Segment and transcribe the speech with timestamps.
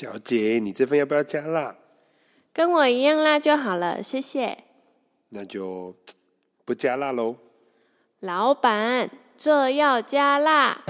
[0.00, 1.76] 小姐，你这份要不要加辣？
[2.54, 4.56] 跟我一样辣就好了，谢谢。
[5.28, 5.94] 那就
[6.64, 7.36] 不加辣喽。
[8.20, 10.80] 老板，这要加辣。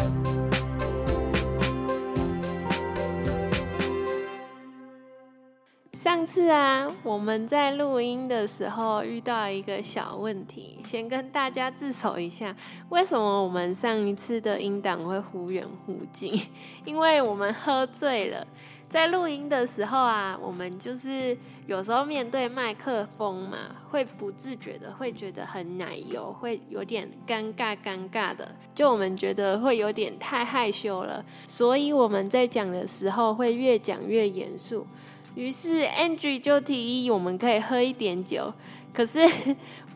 [6.00, 12.54] 上次啊，我们在录音的时候遇到一个小问题，先跟大家自首一下。
[12.88, 16.32] 为什么我们上一次的音档会忽远忽近？
[16.84, 18.46] 因为我们喝醉了。
[18.90, 23.56] 在录音的时候啊，我们就是有时候面对麦克风嘛，
[23.88, 28.52] 会不自觉的会觉得很奶油，会有点尴尬尴尬的。
[28.74, 34.84] 就我们觉得会有点太害羞了，所以我们在讲的时候会越讲越严肃。
[35.36, 38.52] 于是 Angie 就提议我们可以喝一点酒，
[38.92, 39.20] 可是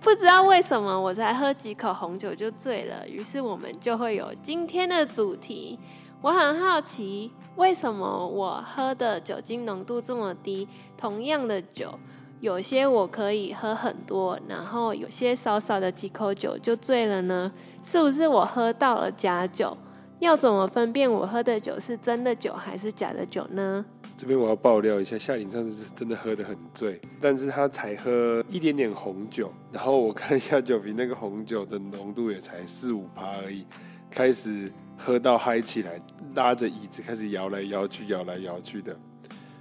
[0.00, 3.08] 不知道为什么我才喝几口红酒就醉了。
[3.08, 5.80] 于是我们就会有今天的主题。
[6.22, 10.68] 我很好奇，为什么我喝的酒精浓度这么低？
[10.96, 11.98] 同样的酒，
[12.40, 17.52] 有些我可以喝很多，然后有些少少的几口酒就醉了呢？
[17.84, 19.76] 是不是我喝到了假酒？
[20.20, 23.84] 要怎么分辨我喝的酒是真的酒还是假的酒呢？
[24.16, 33.66] 这边我要爆料一下，夏玲上次是真的喝得很醉，但是他才喝一点点红酒，然后我看一下酒瓶，那个红酒的浓度也才四五趴而已，
[34.10, 36.00] 开始喝到嗨起来，
[36.34, 38.96] 拉着椅子开始摇来摇去，摇来摇去的，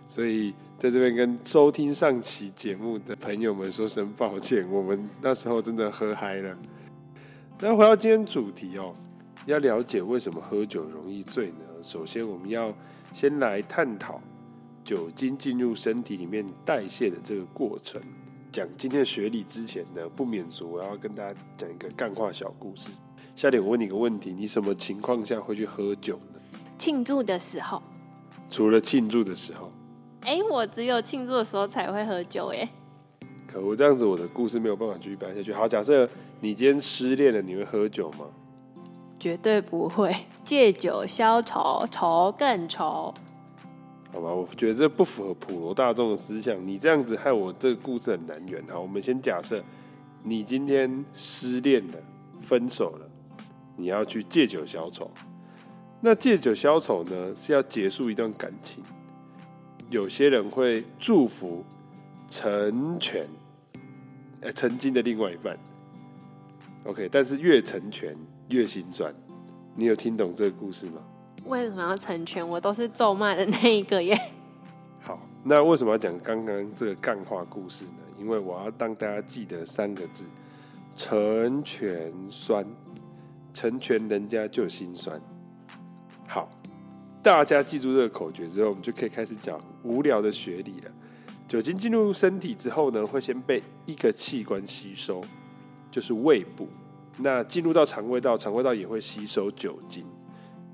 [0.08, 6.58] 所以在这边跟收听上期节目的朋友们说声抱歉，我们那时候真的喝嗨了。
[7.60, 8.94] 那回到今天主题哦，
[9.46, 11.66] 要了解为什么喝酒容易醉呢？
[11.82, 12.74] 首先我们要
[13.14, 14.22] 先来探讨。
[14.84, 18.02] 酒精进入身体里面代谢的这个过程，
[18.52, 22.90] 讲今天学理之前呢，不免俗，我要跟大家讲一个干话小故事。
[23.36, 26.40] 夏天我问你个问题，你什么情况下会去喝酒呢？
[26.78, 27.82] 庆祝的时候。
[28.50, 29.72] 除了庆祝的时候。
[30.22, 32.70] 哎，我只有庆祝的时候才会喝酒哎。
[33.48, 35.52] 可我这样子，我的故事没有办法继续掰下去。
[35.52, 36.08] 好，假设
[36.42, 38.28] 你今天失恋了，你会喝酒吗？
[39.20, 43.14] 绝对不会，借酒消愁，愁更愁。
[44.12, 46.66] 好吧，我觉得这不符合普罗大众的思想。
[46.66, 48.64] 你这样子害我这个故事很难圆。
[48.70, 49.62] 好，我们先假设
[50.22, 51.98] 你今天失恋了，
[52.42, 53.03] 分手了，
[53.76, 55.10] 你要去借酒消愁。
[56.02, 58.84] 那借酒消愁呢，是要结束一段感情。
[59.90, 61.64] 有些人会祝福
[62.30, 63.28] 成全，
[64.42, 65.58] 哎，曾经的另外一半。
[66.86, 68.16] OK，但是越成全
[68.50, 69.14] 越心酸。
[69.76, 71.02] 你有听懂这个故事吗？
[71.46, 72.48] 为什么要成全？
[72.48, 74.18] 我都是咒骂的那一个耶。
[75.00, 77.92] 好，那为什么要讲刚刚这个干话故事呢？
[78.18, 80.24] 因为我要让大家记得三个字：
[80.96, 82.66] 成全酸，
[83.54, 85.22] 成全人家就心酸。
[86.28, 86.50] 好，
[87.22, 90.92] 大家记住这个口诀之后，我们就可以开始讲无聊的学理了。
[91.48, 95.24] 酒精进入身体之后呢，会先被一个器官吸收，
[95.92, 96.68] 就是胃部。
[97.18, 100.04] 那进入到肠胃道，肠胃道也会吸收酒精。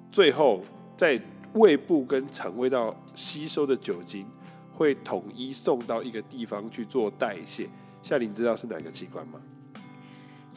[0.10, 0.64] 最后，
[0.96, 1.22] 在
[1.56, 4.26] 胃部跟肠胃道吸收的酒精，
[4.72, 7.68] 会统一送到一个地方去做代谢。
[8.02, 9.42] 夏琳知道是哪个器官吗？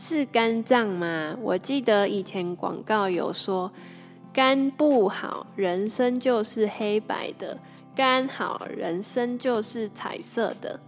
[0.05, 1.37] 是肝脏吗？
[1.41, 3.71] 我记得以前广告有说，
[4.33, 7.57] 肝不好，人生就是黑白的；
[7.95, 10.81] 肝好，人生就是彩色的。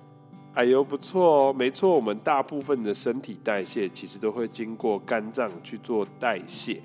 [0.54, 6.82] 哎呦，不错哦，没错，我们大部分的身体代谢其实都会经过肝脏去做代谢。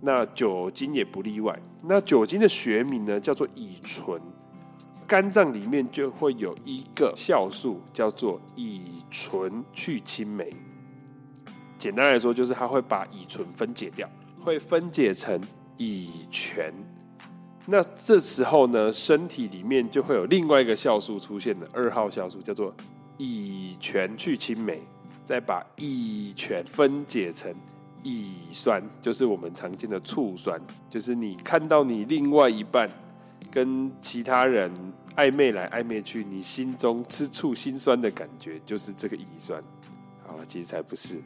[0.00, 1.56] 那酒精也不例外。
[1.84, 4.20] 那酒精的学名呢，叫做乙醇。
[5.06, 10.52] 肝脏里面就会有一个酵素，叫做乙醇去氢酶。
[11.78, 14.08] 简单来说，就是它会把乙醇分解掉，
[14.40, 15.40] 会分解成
[15.76, 16.72] 乙醛。
[17.66, 22.74] 那这时候呢，身体里面就会有另外一个酵素出现了，二号酵素叫做
[23.18, 24.82] 乙醛去氢酶，
[25.24, 27.54] 再把乙醛分解成。
[28.04, 32.88] 乙酸就是我们常见的醋酸，就是你看到你另外一半
[33.50, 34.72] 跟其他人
[35.16, 39.60] 暧昧来暧昧去，你心中吃醋心酸的感觉，就是这个乙酸。
[40.26, 41.20] 好了，其实才不是。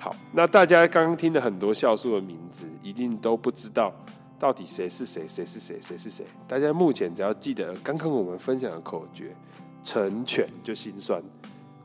[0.00, 3.92] 好，那大家刚刚听了很多酵素的名字，一定都不知道
[4.38, 6.24] 到底谁是谁，谁是谁，谁是谁。
[6.48, 9.36] 大家目前只要记得刚刚我们分享的口诀：
[9.84, 11.22] 成全就心酸，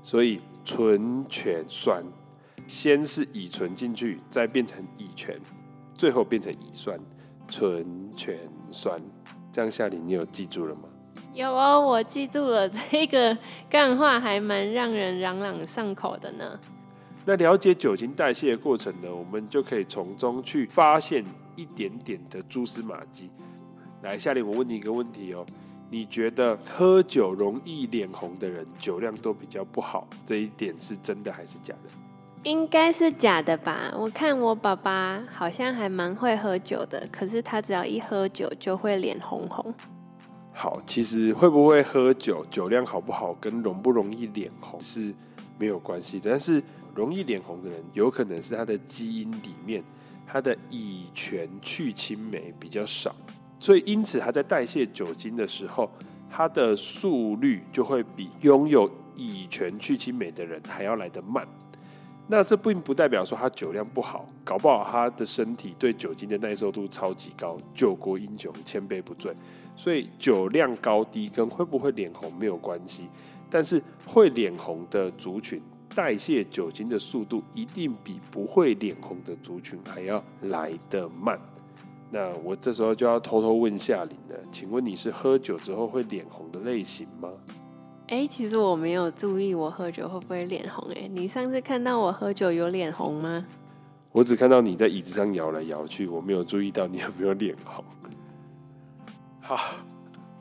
[0.02, 2.02] 所以醇醛酸。
[2.68, 5.36] 先是乙醇进去，再变成乙醛，
[5.94, 6.98] 最后变成乙酸，
[7.50, 8.34] 醇醛
[8.72, 9.00] 酸。
[9.52, 10.84] 这样夏琳，你有记住了吗？
[11.34, 12.68] 有哦，我记住了。
[12.70, 13.38] 这个
[13.70, 16.58] 干话还蛮让人朗朗上口的呢。
[17.28, 21.26] 那了解酒精代谢的过程呢，我们就可以从中去发现
[21.56, 23.32] 一点点的蛛丝马迹。
[24.04, 25.44] 来，夏琳，我问你一个问题哦：
[25.90, 31.90] 你觉得喝酒容易脸红的人酒量都比较不好，这一点是真的还是假的？
[32.44, 33.92] 应该是假的吧。
[33.98, 39.74] 我看我爸爸好像还蛮会喝酒的，可是他只要一喝酒就会脸红红。
[40.54, 45.12] 好，其实会不会喝酒、酒量好不好跟容不容易脸红是
[45.58, 46.30] 没有关系的。
[46.30, 46.62] 但是
[46.96, 49.84] 容易脸红的人，有可能是他的基因里面
[50.26, 53.14] 他的乙醛去氢酶比较少，
[53.60, 55.92] 所以因此他在代谢酒精的时候，
[56.32, 61.46] 他的速率就会比拥有乙醛去氢酶的人还要来得慢。
[62.28, 69.32] 那这并不代表说他酒量不好，搞不好他的身体对酒精的耐受度超级高，救国英雄千杯不醉。
[69.76, 73.08] 所以酒量高低跟会不会脸红没有关系，
[73.50, 75.62] 但是会脸红的族群
[75.96, 81.40] 代谢酒精的速度一定比不会脸红的族群还要来得慢。
[82.12, 87.30] 那我这时候就要偷偷问夏琳了，请问你是喝酒之后会脸红的类型吗？
[88.08, 90.88] 哎，其实我没有注意我喝酒会不会脸红。
[90.94, 93.46] 哎，你上次看到我喝酒有脸红吗？
[94.12, 97.84] 我只看到你在椅子上摇来摇去，我没有注意到你有没有脸红。
[99.42, 99.58] 好，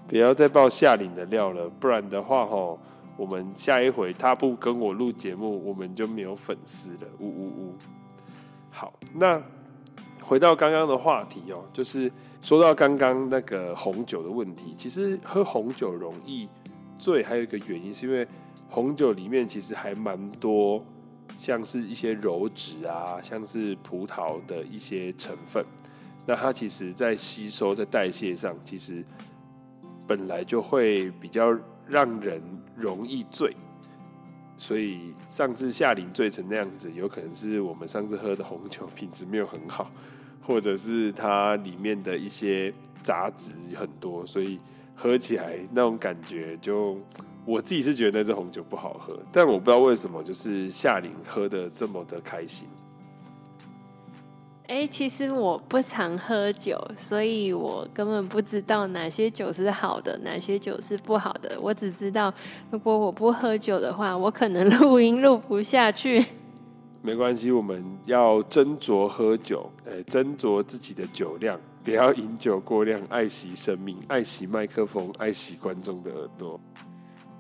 [0.07, 2.79] 不要再爆夏琳的料了，不然的话，吼，
[3.17, 7.09] 我们下一回他不跟我录节目，我们就没有粉丝了。
[7.19, 7.75] 呜呜呜。
[8.71, 9.41] 好，那
[10.23, 12.11] 回到刚刚的话题哦，就是
[12.43, 16.49] 说到刚刚那个红酒的问题，其实喝红酒容易
[16.99, 18.27] 醉，还有一个原因是因为
[18.69, 20.81] 红酒里面其实还蛮多，
[21.39, 25.65] 像是一些鞣质啊，像是葡萄的一些成分。
[26.27, 29.05] 那它其实，在吸收、在代谢上，其实
[30.07, 31.57] 本来就会比较
[31.87, 32.43] 让人
[32.77, 33.57] 容易醉。
[34.57, 39.91] 所以上次夏琳醉成那样子，有可能是我们上次喝的红酒品质没有很好，
[40.47, 42.73] 或者是它里面的一些
[43.03, 44.61] 杂质很多，所以
[44.95, 46.97] 喝起来那种感觉就，
[47.45, 49.19] 我自己是觉得那支红酒不好喝。
[49.33, 52.69] 但我不知道为什么，就是夏琳喝的这么的开心。
[54.67, 61.55] 哎，其实我不常喝酒，所以我根本不知道哪些酒是好的，哪些酒是不好的。
[61.61, 62.33] 我只知道，
[62.71, 66.25] 如果我不喝酒的话，我可能录音录不下去。
[67.03, 76.59] 没关系，我们要斟酌喝酒，哎，斟酌自己的酒量，不要饮酒过量，爱惜生命，爱惜麦克风，爱惜观众的耳朵。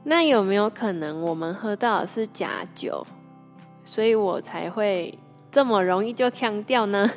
[0.02, 3.06] 那有没有可能我们喝到的是假酒，
[3.82, 5.18] 所以我才会？
[5.54, 7.08] 这么容易就呛掉呢？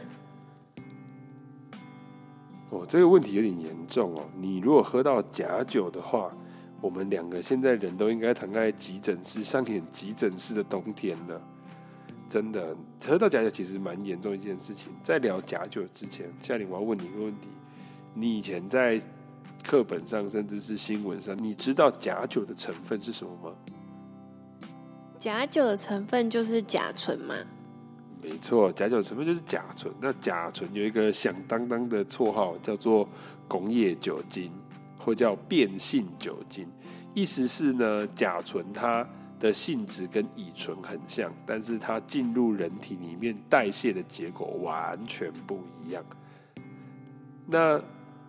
[2.69, 4.29] 哦，这个问题有点严重哦。
[4.39, 6.29] 你如果喝到假酒的话，
[6.79, 11.41] 我们两个现在人都应该躺在急诊室上演急诊室的冬天了。
[12.29, 14.93] 真的，喝到假酒其实蛮严重一件事情。
[15.01, 17.49] 在聊假酒之前，夏玲，我要问你一个问题：
[18.13, 19.01] 你以前在
[19.63, 23.55] 课本上，甚至是新闻上，你知道假酒的成分是什么吗？
[25.17, 27.33] 假酒的成分就是甲醇嘛。
[28.21, 29.93] 没错，假酒成分就是甲醇。
[30.01, 33.07] 那甲醇有一个响当当的绰号，叫做
[33.47, 34.51] 工业酒精，
[34.97, 36.67] 或叫变性酒精。
[37.13, 39.07] 意思是呢，甲醇它
[39.39, 46.03] 的性质跟乙醇很像，但是它进入人体里面代谢的结果完全不一样。
[47.45, 47.81] 那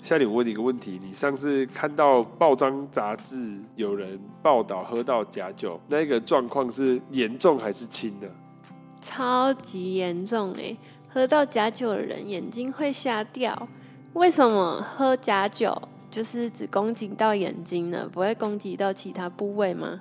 [0.02, 8.30] 夏琳，我问你一个问题：你上次看到报章杂志有人报道喝到假酒，那个状况是严重还是轻的？
[9.08, 10.76] 超级严重哎！
[11.08, 13.66] 喝到假酒的人眼睛会瞎掉。
[14.12, 15.74] 为什么喝假酒
[16.10, 18.06] 就是只攻击到眼睛呢？
[18.12, 20.00] 不会攻击到其他部位吗？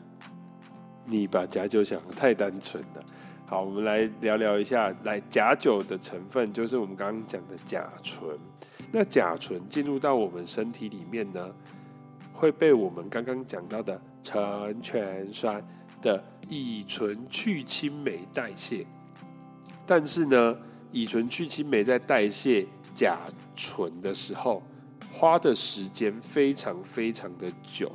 [1.06, 3.04] 你把假酒想得太单纯了。
[3.46, 8.38] 好，我们来聊聊一下，来假酒的成分就是我们刚刚讲的甲醇。
[8.92, 11.50] 那甲醇进入到我们身体里面呢，
[12.34, 15.66] 会被我们刚刚讲到的成醛酸
[16.02, 18.86] 的乙醇去氢酶代谢，
[19.88, 20.58] 但是呢，
[20.92, 23.18] 乙醇去青酶在代谢甲
[23.56, 24.62] 醇的时候，
[25.12, 27.92] 花的时间非常非常的久，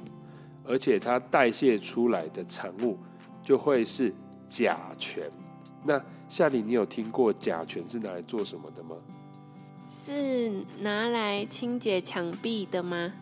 [0.65, 2.99] 而且它代谢出来的产物
[3.43, 4.13] 就会是
[4.49, 5.31] 甲醛。
[5.85, 8.97] 那夏琳，你有听过甲醛是拿来做什么的吗？
[9.87, 13.13] 是拿来清洁墙壁的吗？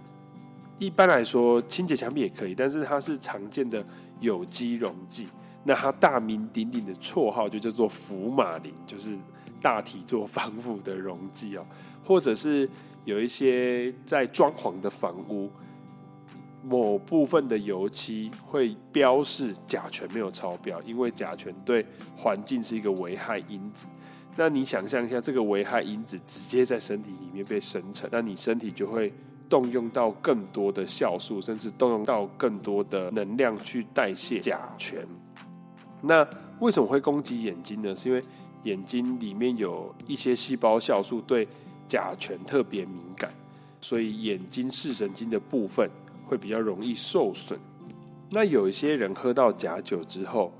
[0.78, 3.84] 一般来说，清洁墙壁也可以，但是它是常见的
[4.20, 5.26] 有机溶剂。
[5.64, 9.16] 那它大名鼎鼎的绰号就叫做福马林，就是
[9.60, 11.66] 大体做防腐的溶剂哦。
[12.04, 12.68] 或者是
[13.04, 15.50] 有一些在装潢的房屋，
[16.62, 21.84] 某部分的油漆会标示甲醛没有超标，因为甲醛对
[22.16, 23.86] 环境是一个危害因子。
[24.36, 29.12] 那你想象一下，这个危害因子直接在身体里面被生成，那你身体就会
[29.48, 35.06] 动用到更多的酵素，甚至动用到更多的能量去代谢甲醛。
[36.02, 36.26] 那
[36.58, 37.94] 为什么会攻击眼睛呢？
[37.94, 38.22] 是因为
[38.64, 41.46] 眼睛里面有一些细胞酵素对
[41.88, 43.32] 甲醛特别敏感，
[43.80, 45.90] 所以眼睛视神经的部分
[46.24, 47.58] 会比较容易受损。
[48.30, 50.52] 那有一些人喝到假酒之后，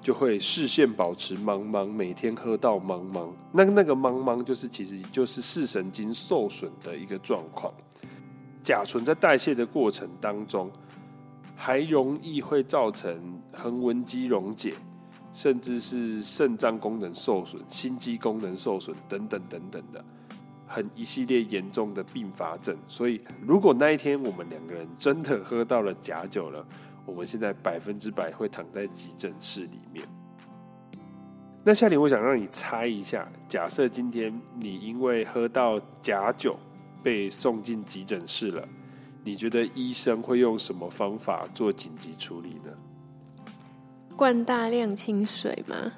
[0.00, 3.28] 就会视线保持茫茫，每天喝到茫茫。
[3.52, 7.72] 那那个茫茫，就是其实就是视神经受损的一个状况。
[8.62, 10.70] 甲醇在代谢的过程当中，
[11.56, 14.74] 还容易会造成横纹肌溶解，
[15.32, 20.04] 甚至是肾脏功能受损、心肌功能受损等等等等的，
[20.66, 22.76] 很一系列严重的并发症。
[22.88, 26.66] 所以，如果那一天我们两个人真的喝到了假酒了，
[27.04, 30.06] 我们现在百分之百会躺在急诊室里面。
[31.64, 36.58] 那夏琳，我想让你猜一下，假设今天你因为喝到假酒
[37.02, 38.68] 被送进急诊室了，
[39.24, 42.72] 你觉得医生会用什么方法做紧急处理呢？
[44.16, 45.92] 灌大量清水吗？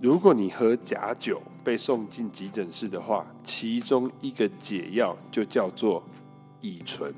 [0.00, 6.02] 如果你喝假酒被送进急诊室的话，其中一个解药就叫做
[6.60, 7.12] 乙醇。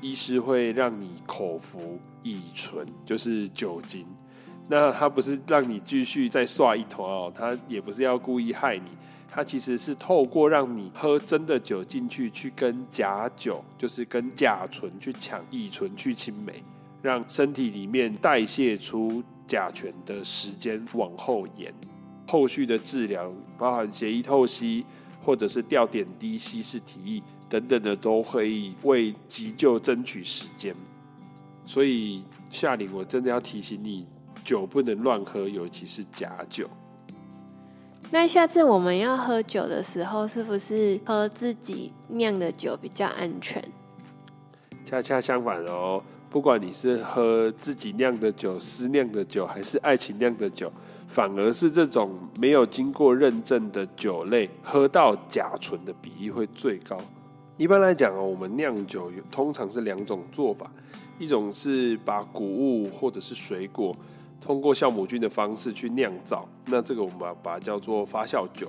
[0.00, 4.06] 医师会让你口服乙醇，就是酒精。
[4.68, 8.90] 那他不是让你继续再刷一坨哦，他也不是要故意害你，
[9.34, 16.62] 它其实是透过让你喝真的酒进去，去跟假酒，就是跟甲醇去抢乙醇去青梅，
[17.00, 21.72] 让身体里面代谢出甲醛的时间往后延。
[22.28, 24.84] 后续的治疗包含血液透析，
[25.22, 27.22] 或者是吊点滴、稀释体液。
[27.48, 30.74] 等等的都可以为急救争取时间，
[31.66, 34.06] 所以夏琳，我真的要提醒你，
[34.42, 36.66] 酒不能乱喝，尤其是假酒。
[38.14, 43.64] 那下次我们要喝酒的时候，是不是喝自己酿的酒比较安全？
[44.84, 50.70] 恰恰相反哦，不管你是喝自己酿的酒、私酿的酒，还是爱情酿的酒，
[51.08, 56.98] 反而是这种没有经过认证的酒类，喝到甲醇的比例会最高。
[57.56, 60.70] 一般来讲哦，我们酿酒通常是两种做法，
[61.18, 63.96] 一种是把谷物或者是水果
[64.42, 68.68] 通过酵母菌的方式去酿造，那这个我们把把它叫做发酵酒。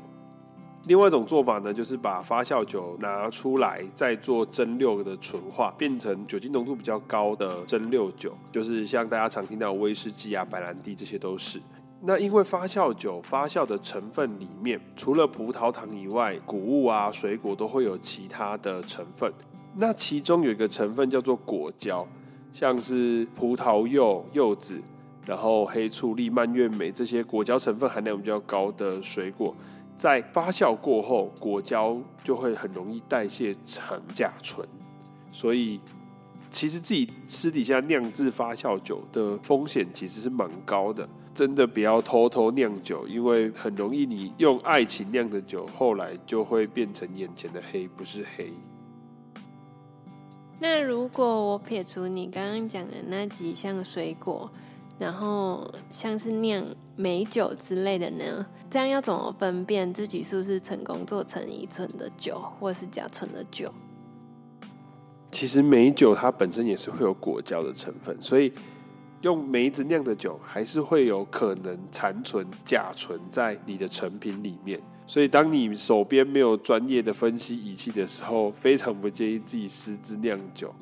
[0.86, 11.60] 另外一种做法呢，就是把发酵酒拿出来再做蒸馏的纯化，变成酒精浓度比较高的蒸馏酒，就是像大家常听到威士忌啊、白兰地，这些都是。
[12.02, 19.34] 那因为发酵酒发酵的成分里面，除了葡萄糖以外，谷物啊、水果都会有其他的成分。
[19.76, 22.06] 那其中有一个成分叫做果胶，
[22.52, 24.82] 像是葡萄柚、柚子，
[25.26, 29.56] 然后黑醋栗、蔓越莓这些果胶成分含量比较高的水果，
[29.98, 34.68] 在发酵过后，果胶就会很容易代谢成甲醇。
[35.32, 35.80] 所以，
[36.50, 41.08] 其实自己私底下酿制发酵酒的风险其实是蛮高的。
[41.34, 48.54] 真的不要偷偷酿酒，因为很容易你用爱情酿的酒，后来就会变成眼前的黑，不是黑。
[50.60, 54.48] 那如果我撇除你刚刚讲的那几项水果，
[55.04, 58.46] 然后像是酿美酒之类的呢？
[58.70, 63.72] 这样要怎么分辨自己是不是成功做成乙醇的酒，或是甲醇的酒？
[65.32, 68.52] 其实美酒它本身也是会有果胶的成分，所以。
[69.24, 74.78] 用梅子酿的酒，还是会有可能残存甲醇在你的成品里面。
[75.08, 80.76] 所以，当你手边没有专业的分析仪器的时候，非常不建议自己私自酿酒。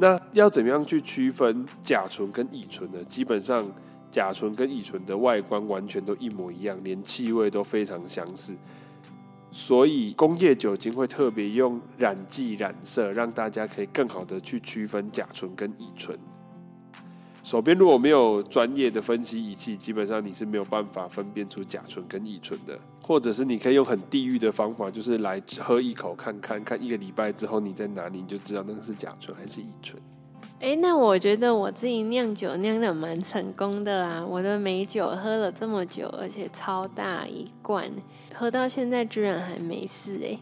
[0.00, 3.02] 那要怎么样去区分甲醇跟乙醇呢？
[3.02, 3.68] 基本上，
[4.12, 8.54] 甲醇跟乙醇的外观完全都一模一样，连气味都非常相似。
[9.50, 16.16] 所以，工业酒精会特别用染剂染色，让大家可以更好的去区分甲醇跟乙醇。
[17.48, 22.78] 手边如果没有专业的分析仪器，基本上你是没有办法分辨出甲醇跟乙醇的。
[23.00, 29.98] 或者是你可以用很地狱的方法，就是来喝一口看看，看一个礼拜之后你在哪里，你就知道那个是甲醇还是乙醇。
[30.60, 34.22] 哎，那我觉得我自己酿酒酿的蛮成功的啊！
[34.26, 37.90] 我的美酒喝了这么久，而且超大一罐，
[38.34, 40.38] 喝到现在居然还没事哎。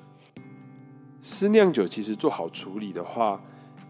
[1.23, 3.41] 私酿酒其实做好处理的话，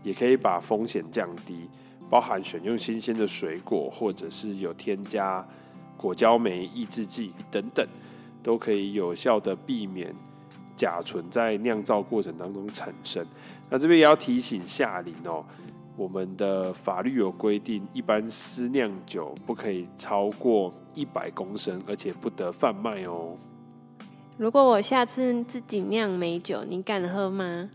[0.02, 1.70] 也可以把风险降低。
[2.08, 5.46] 包含选用新鲜的水果，或者是有添加
[5.96, 7.86] 果胶酶抑制剂等等，
[8.42, 10.14] 都可以有效的避免
[10.76, 13.26] 甲醇在酿造过程当中产生。
[13.68, 15.44] 那这边也要提醒夏琳哦，
[15.96, 23.36] 我们的法律有规定，一般私酿酒不可以超过一百公升，而且不得贩卖哦。
[24.38, 27.70] 如果我下次自己酿美酒，你敢喝吗？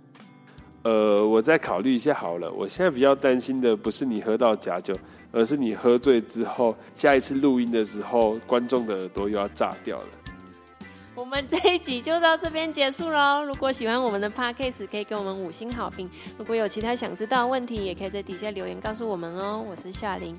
[0.83, 2.51] 呃，我再考虑一下好了。
[2.51, 4.95] 我现在比较担心的不是你喝到假酒，
[5.31, 10.07] 而是你喝醉之后，下一次录音的时候，观众的耳朵又要炸掉了。
[11.13, 13.43] 我们这一集就到这边结束喽。
[13.43, 16.09] 如果喜欢我们的 Podcast，可以给我们五星好评。
[16.37, 19.63] 如果有其他想知道的问题，也可以在底下留言告诉我们哦。
[19.69, 20.35] 我是夏琳，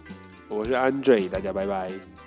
[0.49, 2.22] 我是 Andre，大家拜拜。